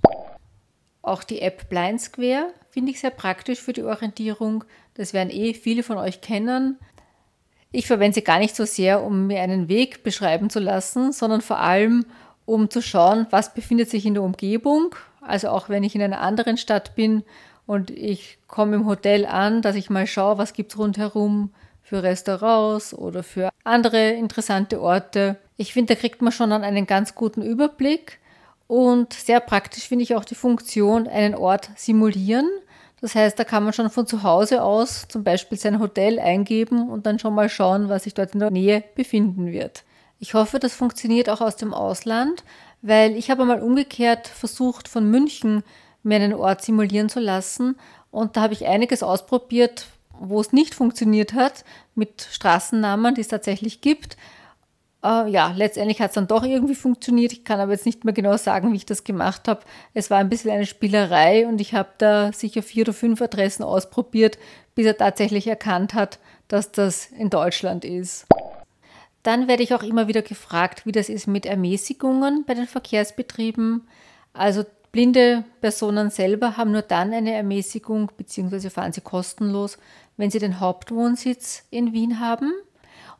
Auch 1.02 1.22
die 1.22 1.42
App 1.42 1.68
Blind 1.68 2.00
Square 2.00 2.54
finde 2.70 2.92
ich 2.92 3.00
sehr 3.00 3.10
praktisch 3.10 3.60
für 3.60 3.74
die 3.74 3.82
Orientierung. 3.82 4.64
Das 4.94 5.12
werden 5.12 5.30
eh 5.30 5.52
viele 5.52 5.82
von 5.82 5.98
euch 5.98 6.22
kennen. 6.22 6.78
Ich 7.70 7.86
verwende 7.86 8.14
sie 8.14 8.22
gar 8.22 8.38
nicht 8.38 8.56
so 8.56 8.64
sehr, 8.64 9.02
um 9.02 9.26
mir 9.26 9.42
einen 9.42 9.68
Weg 9.68 10.02
beschreiben 10.02 10.48
zu 10.48 10.58
lassen, 10.58 11.12
sondern 11.12 11.42
vor 11.42 11.60
allem, 11.60 12.06
um 12.46 12.70
zu 12.70 12.80
schauen, 12.80 13.26
was 13.30 13.52
befindet 13.52 13.90
sich 13.90 14.06
in 14.06 14.14
der 14.14 14.22
Umgebung. 14.22 14.94
Also 15.20 15.48
auch 15.48 15.68
wenn 15.68 15.82
ich 15.82 15.94
in 15.94 16.02
einer 16.02 16.20
anderen 16.20 16.56
Stadt 16.56 16.94
bin 16.94 17.24
und 17.66 17.90
ich 17.90 18.38
komme 18.46 18.76
im 18.76 18.86
Hotel 18.86 19.26
an, 19.26 19.60
dass 19.60 19.76
ich 19.76 19.90
mal 19.90 20.06
schaue, 20.06 20.38
was 20.38 20.54
gibt 20.54 20.72
es 20.72 20.78
rundherum 20.78 21.50
für 21.82 22.02
Restaurants 22.02 22.94
oder 22.94 23.22
für 23.22 23.50
andere 23.64 24.10
interessante 24.10 24.80
Orte. 24.80 25.36
Ich 25.58 25.74
finde, 25.74 25.94
da 25.94 26.00
kriegt 26.00 26.22
man 26.22 26.32
schon 26.32 26.52
einen 26.52 26.86
ganz 26.86 27.14
guten 27.14 27.42
Überblick. 27.42 28.18
Und 28.66 29.14
sehr 29.14 29.40
praktisch 29.40 29.88
finde 29.88 30.02
ich 30.02 30.14
auch 30.14 30.24
die 30.24 30.34
Funktion, 30.34 31.06
einen 31.06 31.34
Ort 31.34 31.70
simulieren. 31.76 32.48
Das 33.00 33.14
heißt, 33.14 33.38
da 33.38 33.44
kann 33.44 33.64
man 33.64 33.72
schon 33.72 33.90
von 33.90 34.06
zu 34.06 34.22
Hause 34.22 34.62
aus 34.62 35.06
zum 35.08 35.22
Beispiel 35.22 35.56
sein 35.56 35.78
Hotel 35.78 36.18
eingeben 36.18 36.88
und 36.88 37.06
dann 37.06 37.18
schon 37.18 37.34
mal 37.34 37.48
schauen, 37.48 37.88
was 37.88 38.04
sich 38.04 38.14
dort 38.14 38.34
in 38.34 38.40
der 38.40 38.50
Nähe 38.50 38.82
befinden 38.94 39.52
wird. 39.52 39.84
Ich 40.18 40.34
hoffe, 40.34 40.58
das 40.58 40.74
funktioniert 40.74 41.30
auch 41.30 41.40
aus 41.40 41.56
dem 41.56 41.72
Ausland, 41.72 42.42
weil 42.82 43.16
ich 43.16 43.30
habe 43.30 43.44
mal 43.44 43.62
umgekehrt 43.62 44.26
versucht, 44.26 44.88
von 44.88 45.08
München 45.08 45.62
mir 46.02 46.16
einen 46.16 46.34
Ort 46.34 46.62
simulieren 46.62 47.08
zu 47.08 47.20
lassen 47.20 47.76
und 48.10 48.36
da 48.36 48.42
habe 48.42 48.54
ich 48.54 48.66
einiges 48.66 49.02
ausprobiert, 49.02 49.86
wo 50.18 50.40
es 50.40 50.52
nicht 50.52 50.74
funktioniert 50.74 51.34
hat, 51.34 51.64
mit 51.94 52.26
Straßennamen, 52.30 53.14
die 53.14 53.20
es 53.20 53.28
tatsächlich 53.28 53.80
gibt. 53.80 54.16
Äh, 55.02 55.30
ja, 55.30 55.52
letztendlich 55.54 56.00
hat 56.00 56.10
es 56.10 56.14
dann 56.14 56.26
doch 56.26 56.42
irgendwie 56.42 56.74
funktioniert. 56.74 57.32
Ich 57.32 57.44
kann 57.44 57.60
aber 57.60 57.72
jetzt 57.72 57.86
nicht 57.86 58.04
mehr 58.04 58.14
genau 58.14 58.36
sagen, 58.36 58.72
wie 58.72 58.76
ich 58.76 58.86
das 58.86 59.04
gemacht 59.04 59.46
habe. 59.46 59.60
Es 59.94 60.10
war 60.10 60.18
ein 60.18 60.28
bisschen 60.28 60.50
eine 60.50 60.66
Spielerei 60.66 61.46
und 61.46 61.60
ich 61.60 61.74
habe 61.74 61.90
da 61.98 62.32
sicher 62.32 62.62
vier 62.62 62.82
oder 62.82 62.92
fünf 62.92 63.22
Adressen 63.22 63.62
ausprobiert, 63.62 64.38
bis 64.74 64.86
er 64.86 64.96
tatsächlich 64.96 65.46
erkannt 65.46 65.94
hat, 65.94 66.18
dass 66.48 66.72
das 66.72 67.06
in 67.06 67.30
Deutschland 67.30 67.84
ist. 67.84 68.26
Dann 69.22 69.46
werde 69.46 69.62
ich 69.62 69.74
auch 69.74 69.82
immer 69.82 70.08
wieder 70.08 70.22
gefragt, 70.22 70.86
wie 70.86 70.92
das 70.92 71.08
ist 71.08 71.26
mit 71.26 71.46
Ermäßigungen 71.46 72.44
bei 72.44 72.54
den 72.54 72.66
Verkehrsbetrieben. 72.66 73.86
Also 74.32 74.64
blinde 74.90 75.44
Personen 75.60 76.10
selber 76.10 76.56
haben 76.56 76.72
nur 76.72 76.82
dann 76.82 77.12
eine 77.12 77.34
Ermäßigung 77.34 78.10
bzw. 78.16 78.70
fahren 78.70 78.92
sie 78.92 79.00
kostenlos, 79.00 79.78
wenn 80.16 80.30
sie 80.30 80.38
den 80.38 80.60
Hauptwohnsitz 80.60 81.64
in 81.70 81.92
Wien 81.92 82.20
haben. 82.20 82.52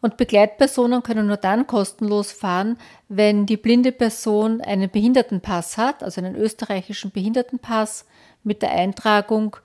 Und 0.01 0.17
Begleitpersonen 0.17 1.03
können 1.03 1.27
nur 1.27 1.37
dann 1.37 1.67
kostenlos 1.67 2.31
fahren, 2.31 2.79
wenn 3.09 3.47
die 3.47 3.57
blinde 3.57 3.91
Person 3.91 4.61
einen 4.61 4.91
Behindertenpass 4.91 5.77
hat, 5.77 6.03
also 6.03 6.21
einen 6.21 6.37
österreichischen 6.37 7.11
Behindertenpass 7.11 8.07
mit 8.45 8.63
der 8.63 8.71
Eintragung, 8.71 9.57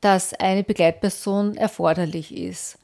dass 0.00 0.32
eine 0.34 0.62
Begleitperson 0.62 1.56
erforderlich 1.56 2.36
ist. 2.36 2.78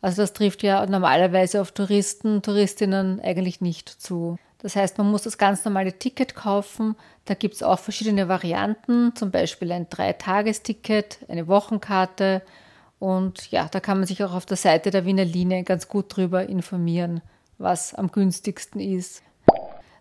Also 0.00 0.22
das 0.22 0.32
trifft 0.32 0.62
ja 0.62 0.84
normalerweise 0.86 1.60
auf 1.60 1.72
Touristen, 1.72 2.42
Touristinnen 2.42 3.20
eigentlich 3.20 3.60
nicht 3.60 3.88
zu. 3.88 4.36
Das 4.58 4.76
heißt, 4.76 4.98
man 4.98 5.10
muss 5.10 5.22
das 5.22 5.38
ganz 5.38 5.64
normale 5.64 5.92
Ticket 5.92 6.34
kaufen. 6.34 6.96
Da 7.24 7.34
gibt 7.34 7.54
es 7.54 7.62
auch 7.62 7.78
verschiedene 7.78 8.28
Varianten, 8.28 9.14
zum 9.14 9.30
Beispiel 9.30 9.72
ein 9.72 9.88
Dreitagesticket, 9.88 11.18
eine 11.28 11.48
Wochenkarte 11.48 12.42
und 12.98 13.50
ja, 13.50 13.68
da 13.70 13.80
kann 13.80 13.98
man 13.98 14.06
sich 14.06 14.24
auch 14.24 14.34
auf 14.34 14.46
der 14.46 14.56
Seite 14.56 14.90
der 14.90 15.04
Wiener 15.04 15.24
Linie 15.24 15.62
ganz 15.62 15.88
gut 15.88 16.16
drüber 16.16 16.48
informieren, 16.48 17.20
was 17.58 17.94
am 17.94 18.10
günstigsten 18.10 18.80
ist. 18.80 19.22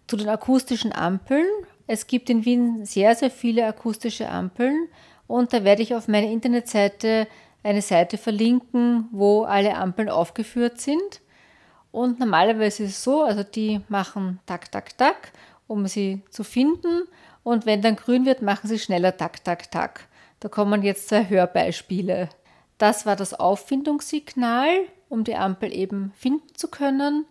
Zu 0.08 0.18
den 0.18 0.30
akustischen 0.30 0.94
Ampeln. 0.94 1.46
Es 1.86 2.08
gibt 2.08 2.30
in 2.30 2.46
Wien 2.46 2.86
sehr, 2.86 3.16
sehr 3.16 3.30
viele 3.30 3.66
akustische 3.66 4.30
Ampeln 4.30 4.88
und 5.27 5.54
da 5.54 5.63
werde 5.63 5.84
ich 5.84 5.94
auf 5.94 6.08
meiner 6.08 6.27
Internetseite 6.27 7.27
eine 7.63 7.82
Seite 7.82 8.18
verlinken, 8.18 9.10
wo 9.12 9.44
alle 9.44 9.75
Ampeln 9.75 10.10
aufgeführt 10.10 10.80
sind. 10.80 11.22
Und 11.92 12.20
normalerweise 12.20 12.84
ist 12.84 12.92
es 12.92 13.04
so, 13.04 13.24
also 13.24 13.44
die 13.44 13.82
machen 13.89 14.39
tak, 14.46 14.72
tak, 14.72 14.98
tak, 14.98 15.32
um 15.68 15.88
sie 15.88 16.22
zu 16.30 16.44
finden. 16.44 17.04
Und 17.44 17.66
wenn 17.66 17.82
dann 17.82 17.96
grün 17.96 18.25
wird, 18.25 18.42
machen 18.42 18.68
sie 18.68 18.80
schneller 18.80 19.16
tak, 19.16 19.44
tak, 19.44 19.72
tak. 19.72 20.08
Da 20.39 20.50
kommen 20.50 20.84
jetzt 20.84 21.10
zwei 21.10 21.27
Hörbeispiele. 21.27 22.30
Das 22.78 23.08
war 23.08 23.16
das 23.16 23.34
Auffindungssignal, 23.34 24.70
um 25.10 25.24
die 25.24 25.36
Ampel 25.36 25.74
eben 25.74 26.14
finden 26.16 26.54
zu 26.56 26.68
können. 26.68 27.26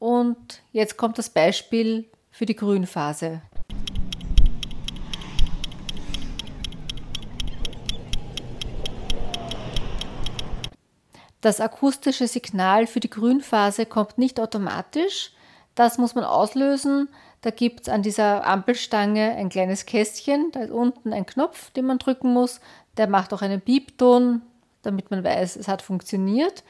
Und 0.00 0.62
jetzt 0.72 0.96
kommt 0.96 1.18
das 1.18 1.30
Beispiel 1.30 2.10
für 2.32 2.46
die 2.46 2.56
Grünphase. 2.56 3.42
Das 11.42 11.60
akustische 11.60 12.28
Signal 12.28 12.86
für 12.86 13.00
die 13.00 13.10
Grünphase 13.10 13.84
kommt 13.84 14.16
nicht 14.16 14.40
automatisch. 14.40 15.32
Das 15.74 15.98
muss 15.98 16.14
man 16.14 16.24
auslösen. 16.24 17.08
Da 17.40 17.50
gibt 17.50 17.82
es 17.82 17.88
an 17.88 18.02
dieser 18.02 18.46
Ampelstange 18.46 19.32
ein 19.32 19.48
kleines 19.48 19.84
Kästchen. 19.84 20.52
Da 20.52 20.60
ist 20.60 20.70
unten 20.70 21.12
ein 21.12 21.26
Knopf, 21.26 21.70
den 21.72 21.86
man 21.86 21.98
drücken 21.98 22.32
muss. 22.32 22.60
Der 22.96 23.08
macht 23.08 23.34
auch 23.34 23.42
einen 23.42 23.60
Piepton, 23.60 24.42
damit 24.82 25.10
man 25.10 25.24
weiß, 25.24 25.56
es 25.56 25.66
hat 25.66 25.82
funktioniert. 25.82 26.62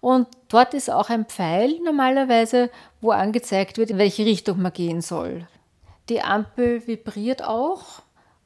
Und 0.00 0.28
dort 0.48 0.74
ist 0.74 0.90
auch 0.90 1.10
ein 1.10 1.26
Pfeil 1.26 1.80
normalerweise, 1.84 2.70
wo 3.00 3.10
angezeigt 3.10 3.78
wird, 3.78 3.90
in 3.90 3.98
welche 3.98 4.24
Richtung 4.24 4.62
man 4.62 4.72
gehen 4.72 5.00
soll. 5.00 5.48
Die 6.08 6.22
Ampel 6.22 6.86
vibriert 6.86 7.42
auch 7.42 8.02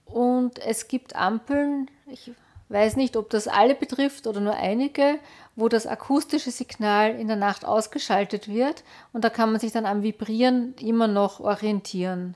und 0.07 0.59
es 0.59 0.88
gibt 0.88 1.14
Ampeln, 1.14 1.91
ich 2.07 2.33
weiß 2.69 2.97
nicht, 2.97 3.17
ob 3.17 3.31
das 3.31 3.47
alle 3.47 3.75
betrifft 3.75 4.26
oder 4.26 4.41
nur 4.41 4.55
einige, 4.55 5.19
wo 5.56 5.68
das 5.68 5.87
akustische 5.87 6.50
Signal 6.50 7.18
in 7.18 7.28
der 7.28 7.37
Nacht 7.37 7.64
ausgeschaltet 7.64 8.49
wird 8.49 8.84
und 9.12 9.25
da 9.25 9.30
kann 9.30 9.50
man 9.50 9.61
sich 9.61 9.73
dann 9.73 9.87
am 9.87 10.02
Vibrieren 10.02 10.75
immer 10.80 11.06
noch 11.06 11.40
orientieren. 11.40 12.34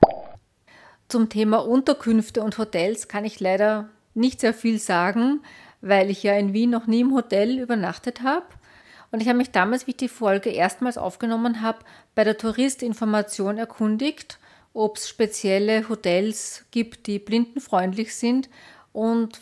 Zum 1.07 1.29
Thema 1.29 1.57
Unterkünfte 1.57 2.41
und 2.41 2.57
Hotels 2.57 3.07
kann 3.07 3.25
ich 3.25 3.39
leider 3.39 3.89
nicht 4.13 4.41
sehr 4.41 4.53
viel 4.53 4.79
sagen, 4.79 5.41
weil 5.81 6.09
ich 6.09 6.23
ja 6.23 6.33
in 6.33 6.53
Wien 6.53 6.69
noch 6.69 6.87
nie 6.87 7.01
im 7.01 7.13
Hotel 7.13 7.59
übernachtet 7.59 8.21
habe. 8.21 8.45
Und 9.11 9.21
ich 9.21 9.27
habe 9.27 9.37
mich 9.37 9.51
damals, 9.51 9.87
wie 9.87 9.91
ich 9.91 9.97
die 9.97 10.07
Folge 10.07 10.51
erstmals 10.51 10.97
aufgenommen 10.97 11.61
habe, 11.61 11.79
bei 12.13 12.23
der 12.23 12.37
Touristinformation 12.37 13.57
erkundigt, 13.57 14.37
ob 14.73 14.97
es 14.97 15.09
spezielle 15.09 15.89
Hotels 15.89 16.65
gibt, 16.69 17.07
die 17.07 17.17
blindenfreundlich 17.17 18.15
sind 18.15 18.49
und 18.93 19.41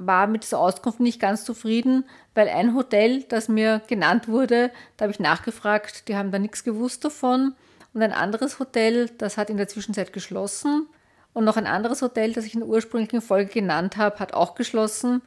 war 0.00 0.26
mit 0.26 0.44
dieser 0.44 0.58
Auskunft 0.58 0.98
nicht 0.98 1.20
ganz 1.20 1.44
zufrieden, 1.44 2.04
weil 2.34 2.48
ein 2.48 2.74
Hotel, 2.74 3.22
das 3.24 3.48
mir 3.48 3.82
genannt 3.86 4.28
wurde, 4.28 4.70
da 4.96 5.04
habe 5.04 5.12
ich 5.12 5.20
nachgefragt, 5.20 6.08
die 6.08 6.16
haben 6.16 6.30
da 6.32 6.38
nichts 6.38 6.64
gewusst 6.64 7.04
davon. 7.04 7.54
Und 7.92 8.02
ein 8.02 8.12
anderes 8.12 8.58
Hotel, 8.58 9.10
das 9.18 9.36
hat 9.36 9.50
in 9.50 9.56
der 9.56 9.68
Zwischenzeit 9.68 10.12
geschlossen. 10.12 10.86
Und 11.32 11.44
noch 11.44 11.56
ein 11.56 11.66
anderes 11.66 12.02
Hotel, 12.02 12.32
das 12.32 12.44
ich 12.44 12.54
in 12.54 12.60
der 12.60 12.68
ursprünglichen 12.68 13.20
Folge 13.20 13.52
genannt 13.52 13.96
habe, 13.96 14.18
hat 14.18 14.32
auch 14.32 14.54
geschlossen. 14.54 15.22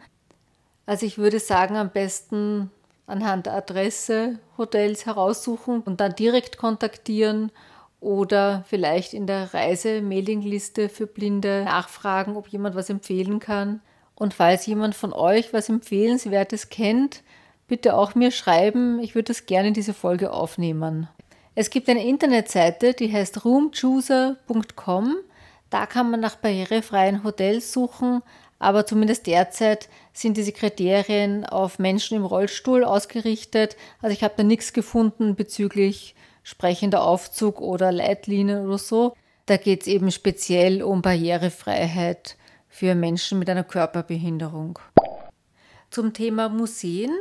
Also 0.86 1.06
ich 1.06 1.18
würde 1.18 1.40
sagen, 1.40 1.78
am 1.78 1.92
besten 1.92 2.72
anhand 3.06 3.46
der 3.46 3.54
Adresse 3.54 4.40
Hotels 4.58 5.06
heraussuchen 5.06 5.82
und 5.82 6.00
dann 6.00 6.16
direkt 6.16 6.58
kontaktieren 6.58 7.52
oder 8.00 8.66
vielleicht 8.68 9.14
in 9.14 9.28
der 9.28 9.54
Reise-Mailingliste 9.54 10.90
für 10.90 11.08
Blinde 11.08 11.64
nachfragen, 11.64 12.36
ob 12.36 12.48
jemand 12.48 12.76
was 12.76 12.90
empfehlen 12.90 13.40
kann. 13.40 13.82
Und 14.16 14.34
falls 14.34 14.66
jemand 14.66 14.96
von 14.96 15.14
euch 15.14 15.54
was 15.54 15.70
Empfehlenswertes 15.70 16.70
kennt, 16.70 17.24
bitte 17.68 17.96
auch 17.96 18.16
mir 18.16 18.32
schreiben. 18.32 19.00
Ich 19.00 19.16
würde 19.16 19.28
das 19.28 19.46
gerne 19.46 19.70
in 19.70 19.74
diese 19.74 19.94
Folge 19.94 20.32
aufnehmen. 20.32 21.08
Es 21.56 21.70
gibt 21.70 21.90
eine 21.90 22.06
Internetseite, 22.06 22.94
die 22.94 23.12
heißt 23.12 23.46
roomchooser.com. 23.46 25.16
Da 25.70 25.86
kann 25.86 26.12
man 26.12 26.20
nach 26.20 26.36
barrierefreien 26.36 27.24
Hotels 27.24 27.74
suchen, 27.74 28.22
aber 28.60 28.86
zumindest 28.86 29.28
derzeit 29.28 29.90
sind 30.14 30.38
diese 30.38 30.52
Kriterien 30.52 31.46
auf 31.46 31.80
Menschen 31.80 32.18
im 32.18 32.26
Rollstuhl 32.26 32.84
ausgerichtet. 32.84 33.76
Also 34.02 34.14
ich 34.14 34.24
habe 34.24 34.36
da 34.38 34.44
nichts 34.44 34.74
gefunden 34.74 35.36
bezüglich 35.36 36.16
sprechender 36.44 37.04
Aufzug 37.04 37.60
oder 37.60 37.92
Leitlinien 37.92 38.66
oder 38.66 38.78
so. 38.78 39.16
Da 39.46 39.58
geht 39.58 39.82
es 39.82 39.88
eben 39.88 40.12
speziell 40.12 40.84
um 40.84 41.02
Barrierefreiheit 41.02 42.38
für 42.74 42.96
Menschen 42.96 43.38
mit 43.38 43.48
einer 43.52 43.64
Körperbehinderung. 43.64 44.80
Zum 45.92 46.12
Thema 46.12 46.50
Museen. 46.50 47.12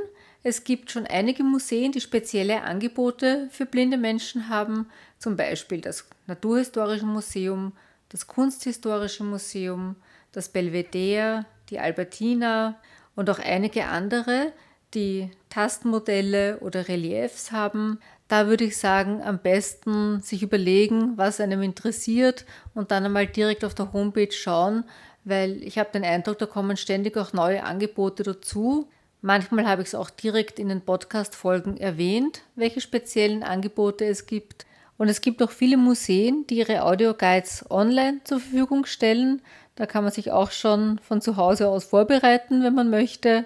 Es 0.43 0.65
gibt 0.65 0.91
schon 0.91 1.07
einige 1.07 1.45
Museen, 1.45 1.93
die 1.93 2.01
spezielle 2.01 2.63
Angebote 2.63 3.49
für 3.51 3.67
blinde 3.67 3.99
Menschen 3.99 4.49
haben, 4.49 4.87
zum 5.19 5.37
Beispiel 5.37 5.83
das 5.83 6.09
Naturhistorische 6.27 7.05
Museum, 7.05 7.73
das 8.09 8.27
Kunsthistorische 8.27 9.25
Museum, 9.25 9.97
das 10.33 10.49
Belvedere, 10.49 11.45
die 11.69 11.79
Albertina 11.79 12.81
und 13.15 13.29
auch 13.29 13.39
einige 13.39 13.85
andere, 13.85 14.55
die 14.95 15.31
Tastmodelle 15.51 16.61
oder 16.61 16.89
Reliefs 16.89 17.53
haben. 17.53 17.99
Da 18.27 18.47
würde 18.47 18.65
ich 18.65 18.79
sagen, 18.79 19.23
am 19.23 19.39
besten 19.39 20.23
sich 20.23 20.43
überlegen, 20.43 21.19
was 21.19 21.41
einem 21.41 21.63
interessiert 21.63 22.47
und 22.75 22.91
dann 22.91 23.05
einmal 23.05 23.27
direkt 23.27 23.67
auf 23.67 23.75
der 23.75 23.93
Homepage 23.93 24.33
schauen, 24.33 24.85
weil 25.25 25.63
ich 25.63 25.79
habe 25.79 25.91
den 25.93 26.05
Eindruck, 26.05 26.39
da 26.39 26.47
kommen 26.47 26.77
ständig 26.77 27.17
auch 27.17 27.33
neue 27.33 27.65
Angebote 27.65 28.23
dazu. 28.23 28.89
Manchmal 29.21 29.69
habe 29.69 29.83
ich 29.83 29.89
es 29.89 29.95
auch 29.95 30.11
direkt 30.11 30.59
in 30.59 30.69
den 30.69 30.81
Podcast-Folgen 30.81 31.77
erwähnt, 31.77 32.43
welche 32.57 32.81
speziellen 32.81 33.43
Angebote 33.43 34.05
es 34.05 34.27
gibt. 34.27 34.67
Und 34.99 35.09
es 35.09 35.21
gibt 35.21 35.43
auch 35.43 35.51
viele 35.51 35.77
Museen, 35.77 36.47
die 36.49 36.59
ihre 36.59 36.83
Audioguides 36.85 37.71
online 37.71 38.21
zur 38.25 38.41
Verfügung 38.41 38.85
stellen. 38.85 39.43
Da 39.77 39.87
kann 39.87 40.05
man 40.05 40.13
sich 40.13 40.31
auch 40.33 40.51
schon 40.51 40.99
von 40.99 41.21
zu 41.21 41.37
Hause 41.37 41.69
aus 41.69 41.85
vorbereiten, 41.85 42.63
wenn 42.63 42.75
man 42.75 42.91
möchte. 42.91 43.45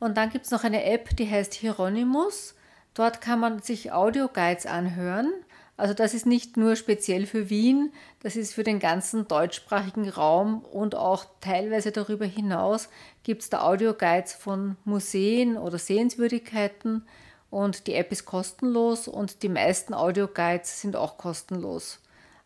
Und 0.00 0.16
dann 0.16 0.30
gibt 0.30 0.46
es 0.46 0.50
noch 0.50 0.64
eine 0.64 0.84
App, 0.84 1.16
die 1.16 1.30
heißt 1.30 1.54
Hieronymus. 1.54 2.54
Dort 2.94 3.20
kann 3.20 3.38
man 3.38 3.60
sich 3.60 3.92
Audioguides 3.92 4.66
anhören. 4.66 5.32
Also 5.78 5.94
das 5.94 6.12
ist 6.12 6.26
nicht 6.26 6.56
nur 6.56 6.74
speziell 6.74 7.24
für 7.24 7.50
Wien, 7.50 7.92
das 8.20 8.34
ist 8.34 8.52
für 8.52 8.64
den 8.64 8.80
ganzen 8.80 9.28
deutschsprachigen 9.28 10.08
Raum 10.08 10.64
und 10.64 10.96
auch 10.96 11.24
teilweise 11.40 11.92
darüber 11.92 12.26
hinaus 12.26 12.88
gibt 13.22 13.42
es 13.42 13.48
da 13.48 13.62
Audioguides 13.62 14.34
von 14.34 14.76
Museen 14.84 15.56
oder 15.56 15.78
Sehenswürdigkeiten 15.78 17.06
und 17.48 17.86
die 17.86 17.94
App 17.94 18.10
ist 18.10 18.24
kostenlos 18.24 19.06
und 19.06 19.44
die 19.44 19.48
meisten 19.48 19.94
Audioguides 19.94 20.80
sind 20.80 20.96
auch 20.96 21.16
kostenlos. 21.16 22.00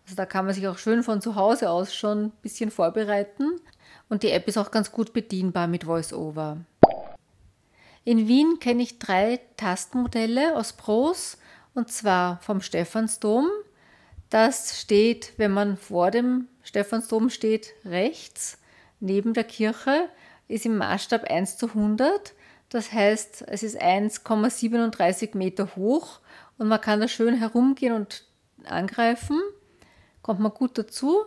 Also 0.04 0.14
da 0.14 0.26
kann 0.26 0.44
man 0.44 0.54
sich 0.54 0.68
auch 0.68 0.76
schön 0.76 1.02
von 1.02 1.22
zu 1.22 1.34
Hause 1.34 1.70
aus 1.70 1.94
schon 1.94 2.24
ein 2.26 2.32
bisschen 2.42 2.70
vorbereiten 2.70 3.58
und 4.10 4.24
die 4.24 4.30
App 4.30 4.46
ist 4.46 4.58
auch 4.58 4.70
ganz 4.70 4.92
gut 4.92 5.14
bedienbar 5.14 5.68
mit 5.68 5.86
VoiceOver. 5.86 6.58
In 8.04 8.28
Wien 8.28 8.58
kenne 8.60 8.82
ich 8.82 8.98
drei 8.98 9.40
Tastenmodelle 9.56 10.54
aus 10.54 10.74
Pros 10.74 11.38
und 11.74 11.90
zwar 11.90 12.40
vom 12.40 12.60
Stephansdom. 12.60 13.48
Das 14.30 14.80
steht, 14.80 15.32
wenn 15.36 15.52
man 15.52 15.76
vor 15.76 16.10
dem 16.10 16.48
Stephansdom 16.62 17.30
steht, 17.30 17.74
rechts 17.84 18.58
neben 19.00 19.34
der 19.34 19.44
Kirche, 19.44 20.08
ist 20.48 20.66
im 20.66 20.78
Maßstab 20.78 21.24
1 21.24 21.58
zu 21.58 21.68
100. 21.68 22.34
Das 22.68 22.92
heißt, 22.92 23.44
es 23.48 23.62
ist 23.62 23.80
1,37 23.80 25.36
Meter 25.36 25.76
hoch 25.76 26.20
und 26.58 26.68
man 26.68 26.80
kann 26.80 27.00
da 27.00 27.08
schön 27.08 27.34
herumgehen 27.34 27.94
und 27.94 28.24
angreifen. 28.64 29.40
Kommt 30.22 30.40
man 30.40 30.52
gut 30.52 30.78
dazu. 30.78 31.24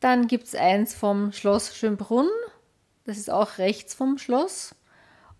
Dann 0.00 0.28
gibt 0.28 0.44
es 0.44 0.54
eins 0.54 0.94
vom 0.94 1.32
Schloss 1.32 1.74
Schönbrunn. 1.74 2.28
Das 3.04 3.16
ist 3.16 3.30
auch 3.30 3.58
rechts 3.58 3.94
vom 3.94 4.18
Schloss. 4.18 4.74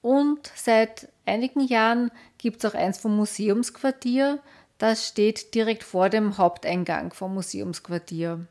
Und 0.02 0.50
seit 0.54 1.08
einigen 1.26 1.60
Jahren 1.60 2.10
gibt 2.38 2.62
es 2.62 2.70
auch 2.70 2.74
eins 2.74 2.98
vom 2.98 3.16
Museumsquartier. 3.16 4.38
Das 4.78 5.08
steht 5.08 5.54
direkt 5.54 5.82
vor 5.82 6.08
dem 6.08 6.38
Haupteingang 6.38 7.12
vom 7.12 7.34
Museumsquartier. 7.34 8.46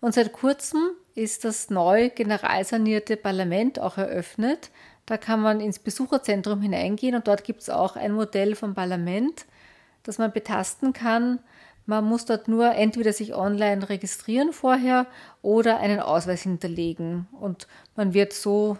Und 0.00 0.14
seit 0.14 0.32
kurzem 0.32 0.90
ist 1.14 1.44
das 1.44 1.70
neu 1.70 2.10
generalsanierte 2.10 3.16
Parlament 3.16 3.78
auch 3.78 3.98
eröffnet. 3.98 4.70
Da 5.06 5.16
kann 5.16 5.40
man 5.40 5.60
ins 5.60 5.78
Besucherzentrum 5.78 6.60
hineingehen 6.60 7.14
und 7.14 7.28
dort 7.28 7.44
gibt 7.44 7.62
es 7.62 7.70
auch 7.70 7.96
ein 7.96 8.12
Modell 8.12 8.54
vom 8.54 8.74
Parlament, 8.74 9.44
das 10.02 10.18
man 10.18 10.32
betasten 10.32 10.92
kann. 10.92 11.40
Man 11.86 12.04
muss 12.04 12.24
dort 12.24 12.48
nur 12.48 12.72
entweder 12.74 13.12
sich 13.12 13.34
online 13.34 13.88
registrieren 13.88 14.52
vorher 14.52 15.06
oder 15.42 15.78
einen 15.80 16.00
Ausweis 16.00 16.42
hinterlegen. 16.42 17.26
Und 17.38 17.66
man 17.94 18.14
wird 18.14 18.32
so 18.32 18.78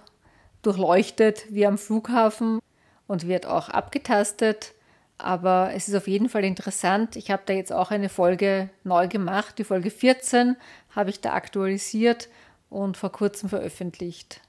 durchleuchtet 0.66 1.46
wie 1.50 1.66
am 1.66 1.79
Flughafen 1.79 2.61
und 3.07 3.29
wird 3.29 3.46
auch 3.46 3.68
abgetastet. 3.68 4.72
Aber 5.18 5.70
es 5.74 5.88
ist 5.88 5.94
auf 5.94 6.09
jeden 6.09 6.29
Fall 6.29 6.44
interessant. 6.44 7.16
Ich 7.16 7.31
habe 7.31 7.42
da 7.46 7.53
jetzt 7.53 7.72
auch 7.72 7.90
eine 7.90 8.09
Folge 8.09 8.68
neu 8.83 9.09
gemacht. 9.09 9.59
Die 9.59 9.64
Folge 9.64 9.90
14 9.90 10.57
habe 10.90 11.11
ich 11.11 11.20
da 11.20 11.33
aktualisiert 11.33 12.29
und 12.68 12.96
vor 12.96 13.12
kurzem 13.12 13.48
veröffentlicht. 13.48 14.40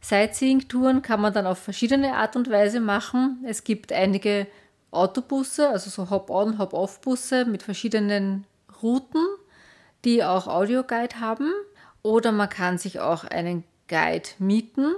Sightseeing-Touren 0.00 1.02
kann 1.02 1.20
man 1.20 1.32
dann 1.32 1.46
auf 1.46 1.58
verschiedene 1.58 2.14
Art 2.14 2.36
und 2.36 2.48
Weise 2.48 2.78
machen. 2.78 3.44
Es 3.44 3.64
gibt 3.64 3.92
einige 3.92 4.46
Autobusse, 4.92 5.68
also 5.68 5.90
so 5.90 6.10
Hop-on, 6.10 6.58
Hop-off-Busse 6.58 7.44
mit 7.44 7.64
verschiedenen 7.64 8.46
Routen, 8.82 9.26
die 10.04 10.22
auch 10.22 10.46
Audioguide 10.46 11.18
haben. 11.18 11.52
Oder 12.02 12.30
man 12.30 12.48
kann 12.48 12.78
sich 12.78 13.00
auch 13.00 13.24
einen 13.24 13.64
Guide 13.88 14.28
mieten. 14.38 14.94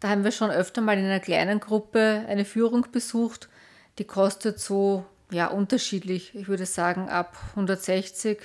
Da 0.00 0.08
haben 0.08 0.24
wir 0.24 0.32
schon 0.32 0.50
öfter 0.50 0.80
mal 0.80 0.98
in 0.98 1.04
einer 1.04 1.20
kleinen 1.20 1.60
Gruppe 1.60 2.24
eine 2.28 2.44
Führung 2.44 2.86
besucht. 2.90 3.48
Die 3.98 4.04
kostet 4.04 4.58
so 4.58 5.04
ja 5.30 5.48
unterschiedlich. 5.48 6.34
Ich 6.34 6.48
würde 6.48 6.66
sagen 6.66 7.08
ab 7.08 7.36
160, 7.50 8.38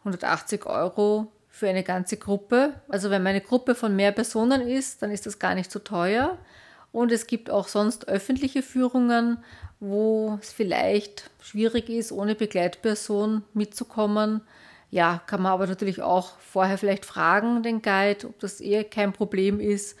180 0.00 0.66
Euro 0.66 1.30
für 1.48 1.68
eine 1.68 1.82
ganze 1.82 2.16
Gruppe. 2.16 2.74
Also 2.88 3.10
wenn 3.10 3.22
meine 3.22 3.40
Gruppe 3.40 3.74
von 3.74 3.94
mehr 3.94 4.12
Personen 4.12 4.62
ist, 4.62 5.02
dann 5.02 5.10
ist 5.10 5.26
das 5.26 5.38
gar 5.38 5.54
nicht 5.54 5.70
so 5.70 5.78
teuer. 5.78 6.38
Und 6.92 7.12
es 7.12 7.26
gibt 7.26 7.50
auch 7.50 7.68
sonst 7.68 8.08
öffentliche 8.08 8.62
Führungen, 8.62 9.38
wo 9.80 10.38
es 10.40 10.52
vielleicht 10.52 11.30
schwierig 11.42 11.88
ist, 11.88 12.12
ohne 12.12 12.34
Begleitperson 12.34 13.42
mitzukommen. 13.54 14.40
Ja, 14.90 15.20
kann 15.26 15.42
man 15.42 15.52
aber 15.52 15.66
natürlich 15.66 16.02
auch 16.02 16.38
vorher 16.38 16.78
vielleicht 16.78 17.04
fragen, 17.04 17.62
den 17.62 17.82
Guide, 17.82 18.26
ob 18.26 18.38
das 18.38 18.60
eher 18.60 18.84
kein 18.84 19.12
Problem 19.12 19.60
ist. 19.60 19.98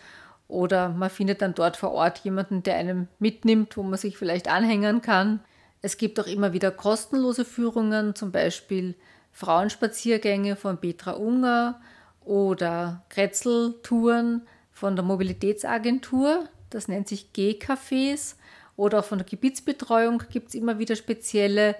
Oder 0.48 0.88
man 0.88 1.10
findet 1.10 1.42
dann 1.42 1.54
dort 1.54 1.76
vor 1.76 1.92
Ort 1.92 2.20
jemanden, 2.20 2.62
der 2.62 2.76
einem 2.76 3.06
mitnimmt, 3.18 3.76
wo 3.76 3.82
man 3.82 3.98
sich 3.98 4.16
vielleicht 4.16 4.48
anhängen 4.48 5.02
kann. 5.02 5.40
Es 5.82 5.98
gibt 5.98 6.18
auch 6.18 6.26
immer 6.26 6.54
wieder 6.54 6.70
kostenlose 6.70 7.44
Führungen, 7.44 8.14
zum 8.14 8.32
Beispiel 8.32 8.94
Frauenspaziergänge 9.30 10.56
von 10.56 10.78
Petra 10.78 11.12
Unger 11.12 11.80
oder 12.24 13.04
Kretzeltouren 13.10 14.46
von 14.72 14.96
der 14.96 15.04
Mobilitätsagentur. 15.04 16.48
Das 16.70 16.88
nennt 16.88 17.08
sich 17.08 17.32
G-Cafés. 17.34 18.36
Oder 18.76 19.00
auch 19.00 19.04
von 19.04 19.18
der 19.18 19.26
Gebietsbetreuung 19.26 20.22
gibt 20.30 20.48
es 20.48 20.54
immer 20.54 20.78
wieder 20.78 20.96
spezielle 20.96 21.76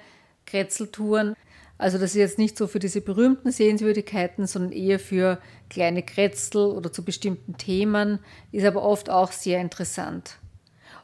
Kretzeltouren. 0.47 1.37
Also 1.79 1.97
das 1.97 2.11
ist 2.11 2.17
jetzt 2.17 2.39
nicht 2.39 2.59
so 2.59 2.67
für 2.67 2.81
diese 2.81 3.01
berühmten 3.01 3.53
Sehenswürdigkeiten, 3.53 4.49
sondern 4.49 4.73
eher 4.73 4.99
für 4.99 5.39
kleine 5.71 6.03
Kretzel 6.03 6.67
oder 6.67 6.93
zu 6.93 7.05
bestimmten 7.05 7.57
Themen, 7.57 8.19
ist 8.51 8.67
aber 8.67 8.83
oft 8.83 9.09
auch 9.09 9.31
sehr 9.31 9.61
interessant. 9.61 10.39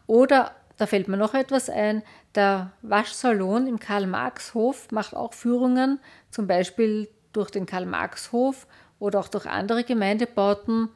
Oder, 0.08 0.50
da 0.76 0.86
fällt 0.86 1.06
mir 1.06 1.16
noch 1.16 1.34
etwas 1.34 1.70
ein, 1.70 2.02
der 2.34 2.72
Waschsalon 2.82 3.68
im 3.68 3.78
Karl-Marx-Hof 3.78 4.90
macht 4.90 5.14
auch 5.14 5.32
Führungen, 5.32 6.00
zum 6.30 6.48
Beispiel 6.48 7.08
durch 7.32 7.50
den 7.50 7.66
Karl-Marx-Hof 7.66 8.66
oder 8.98 9.20
auch 9.20 9.28
durch 9.28 9.46
andere 9.46 9.84
Gemeindebauten. 9.84 10.88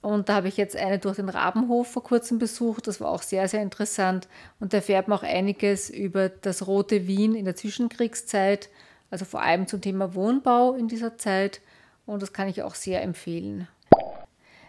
Und 0.00 0.28
da 0.28 0.36
habe 0.36 0.48
ich 0.48 0.56
jetzt 0.56 0.76
eine 0.76 0.98
durch 0.98 1.16
den 1.16 1.28
Rabenhof 1.28 1.88
vor 1.88 2.02
kurzem 2.02 2.38
besucht. 2.38 2.86
Das 2.86 3.00
war 3.00 3.10
auch 3.10 3.22
sehr, 3.22 3.48
sehr 3.48 3.60
interessant. 3.60 4.28
Und 4.60 4.72
da 4.72 4.78
erfährt 4.78 5.08
man 5.08 5.18
auch 5.18 5.22
einiges 5.22 5.90
über 5.90 6.28
das 6.28 6.66
Rote 6.66 7.06
Wien 7.06 7.34
in 7.34 7.44
der 7.44 7.56
Zwischenkriegszeit 7.56 8.70
also 9.10 9.24
vor 9.24 9.42
allem 9.42 9.66
zum 9.66 9.80
Thema 9.80 10.14
Wohnbau 10.14 10.74
in 10.74 10.88
dieser 10.88 11.16
Zeit 11.18 11.60
und 12.06 12.22
das 12.22 12.32
kann 12.32 12.48
ich 12.48 12.62
auch 12.62 12.74
sehr 12.74 13.02
empfehlen. 13.02 13.68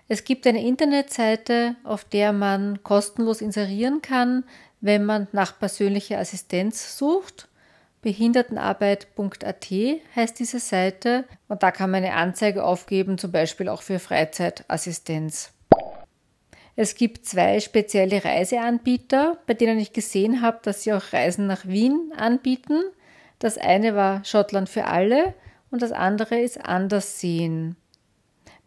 Es 0.07 0.23
gibt 0.23 0.47
eine 0.47 0.65
Internetseite, 0.65 1.75
auf 1.83 2.05
der 2.05 2.31
man 2.31 2.81
kostenlos 2.83 3.41
inserieren 3.41 4.01
kann, 4.01 4.43
wenn 4.79 5.05
man 5.05 5.27
nach 5.31 5.57
persönlicher 5.59 6.17
Assistenz 6.17 6.97
sucht. 6.97 7.47
Behindertenarbeit.at 8.01 9.67
heißt 10.15 10.39
diese 10.39 10.59
Seite 10.59 11.25
und 11.47 11.63
da 11.63 11.71
kann 11.71 11.91
man 11.91 12.03
eine 12.03 12.13
Anzeige 12.13 12.63
aufgeben, 12.63 13.17
zum 13.17 13.31
Beispiel 13.31 13.67
auch 13.67 13.81
für 13.81 13.99
Freizeitassistenz. 13.99 15.51
Es 16.79 16.93
gibt 16.93 17.25
zwei 17.25 17.59
spezielle 17.59 18.23
Reiseanbieter, 18.23 19.39
bei 19.47 19.55
denen 19.55 19.79
ich 19.79 19.93
gesehen 19.93 20.43
habe, 20.43 20.59
dass 20.61 20.83
sie 20.83 20.93
auch 20.93 21.11
Reisen 21.11 21.47
nach 21.47 21.65
Wien 21.65 22.13
anbieten. 22.15 22.83
Das 23.39 23.57
eine 23.57 23.95
war 23.95 24.23
Schottland 24.25 24.69
für 24.69 24.85
alle 24.85 25.33
und 25.69 25.81
das 25.81 25.91
andere 25.91 26.39
ist 26.39 26.63
Anderssehen. 26.63 27.75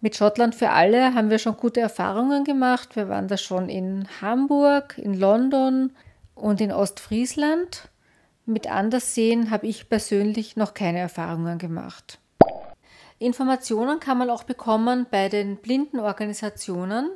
Mit 0.01 0.17
Schottland 0.17 0.55
für 0.55 0.71
alle 0.71 1.15
haben 1.15 1.29
wir 1.29 1.39
schon 1.39 1.57
gute 1.57 1.81
Erfahrungen 1.81 2.45
gemacht. 2.45 2.97
Wir 2.97 3.09
waren 3.09 3.29
da 3.29 3.37
schon 3.37 3.69
in 3.69 4.07
Hamburg, 4.23 4.97
in 4.97 5.15
London 5.15 5.93
und 6.35 6.61
in 6.61 6.73
Ostfriesland. 6.73 7.91
Mit 8.47 8.71
Anderssehen 8.71 9.51
habe 9.51 9.67
ich 9.67 9.89
persönlich 9.89 10.57
noch 10.57 10.73
keine 10.73 11.01
Erfahrungen 11.01 11.59
gemacht. 11.59 12.19
Informationen 13.19 14.01
kann 14.01 14.17
man 14.17 14.31
auch 14.31 14.45
bekommen 14.45 15.07
bei 15.11 15.29
den 15.29 15.57
Blindenorganisationen. 15.57 17.11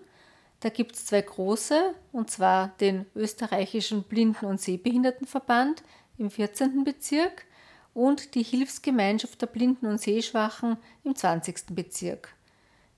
Da 0.61 0.69
gibt 0.69 0.97
es 0.97 1.07
zwei 1.07 1.23
große, 1.23 1.95
und 2.13 2.31
zwar 2.31 2.69
den 2.81 3.07
österreichischen 3.15 4.03
Blinden- 4.03 4.45
und 4.47 4.61
Sehbehindertenverband 4.61 5.83
im 6.19 6.31
14. 6.31 6.85
Bezirk 6.85 7.45
und 7.93 8.35
die 8.35 8.43
Hilfsgemeinschaft 8.43 9.41
der 9.41 9.47
Blinden 9.47 9.87
und 9.87 10.01
Sehschwachen 10.01 10.77
im 11.05 11.15
20. 11.15 11.75
Bezirk. 11.75 12.35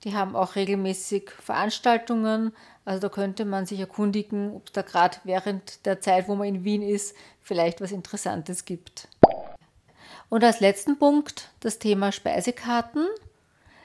Die 0.03 0.15
haben 0.15 0.35
auch 0.35 0.55
regelmäßig 0.55 1.31
Veranstaltungen, 1.31 2.51
also 2.85 3.01
da 3.01 3.09
könnte 3.09 3.45
man 3.45 3.65
sich 3.65 3.79
erkundigen, 3.79 4.55
ob 4.55 4.67
es 4.67 4.71
da 4.73 4.81
gerade 4.81 5.17
während 5.23 5.85
der 5.85 5.99
Zeit, 6.01 6.27
wo 6.27 6.35
man 6.35 6.47
in 6.47 6.63
Wien 6.63 6.81
ist, 6.81 7.15
vielleicht 7.41 7.81
was 7.81 7.91
Interessantes 7.91 8.65
gibt. 8.65 9.07
Und 10.29 10.43
als 10.43 10.59
letzten 10.59 10.99
Punkt 10.99 11.49
das 11.61 11.79
Thema 11.79 12.11
Speisekarten. 12.11 13.07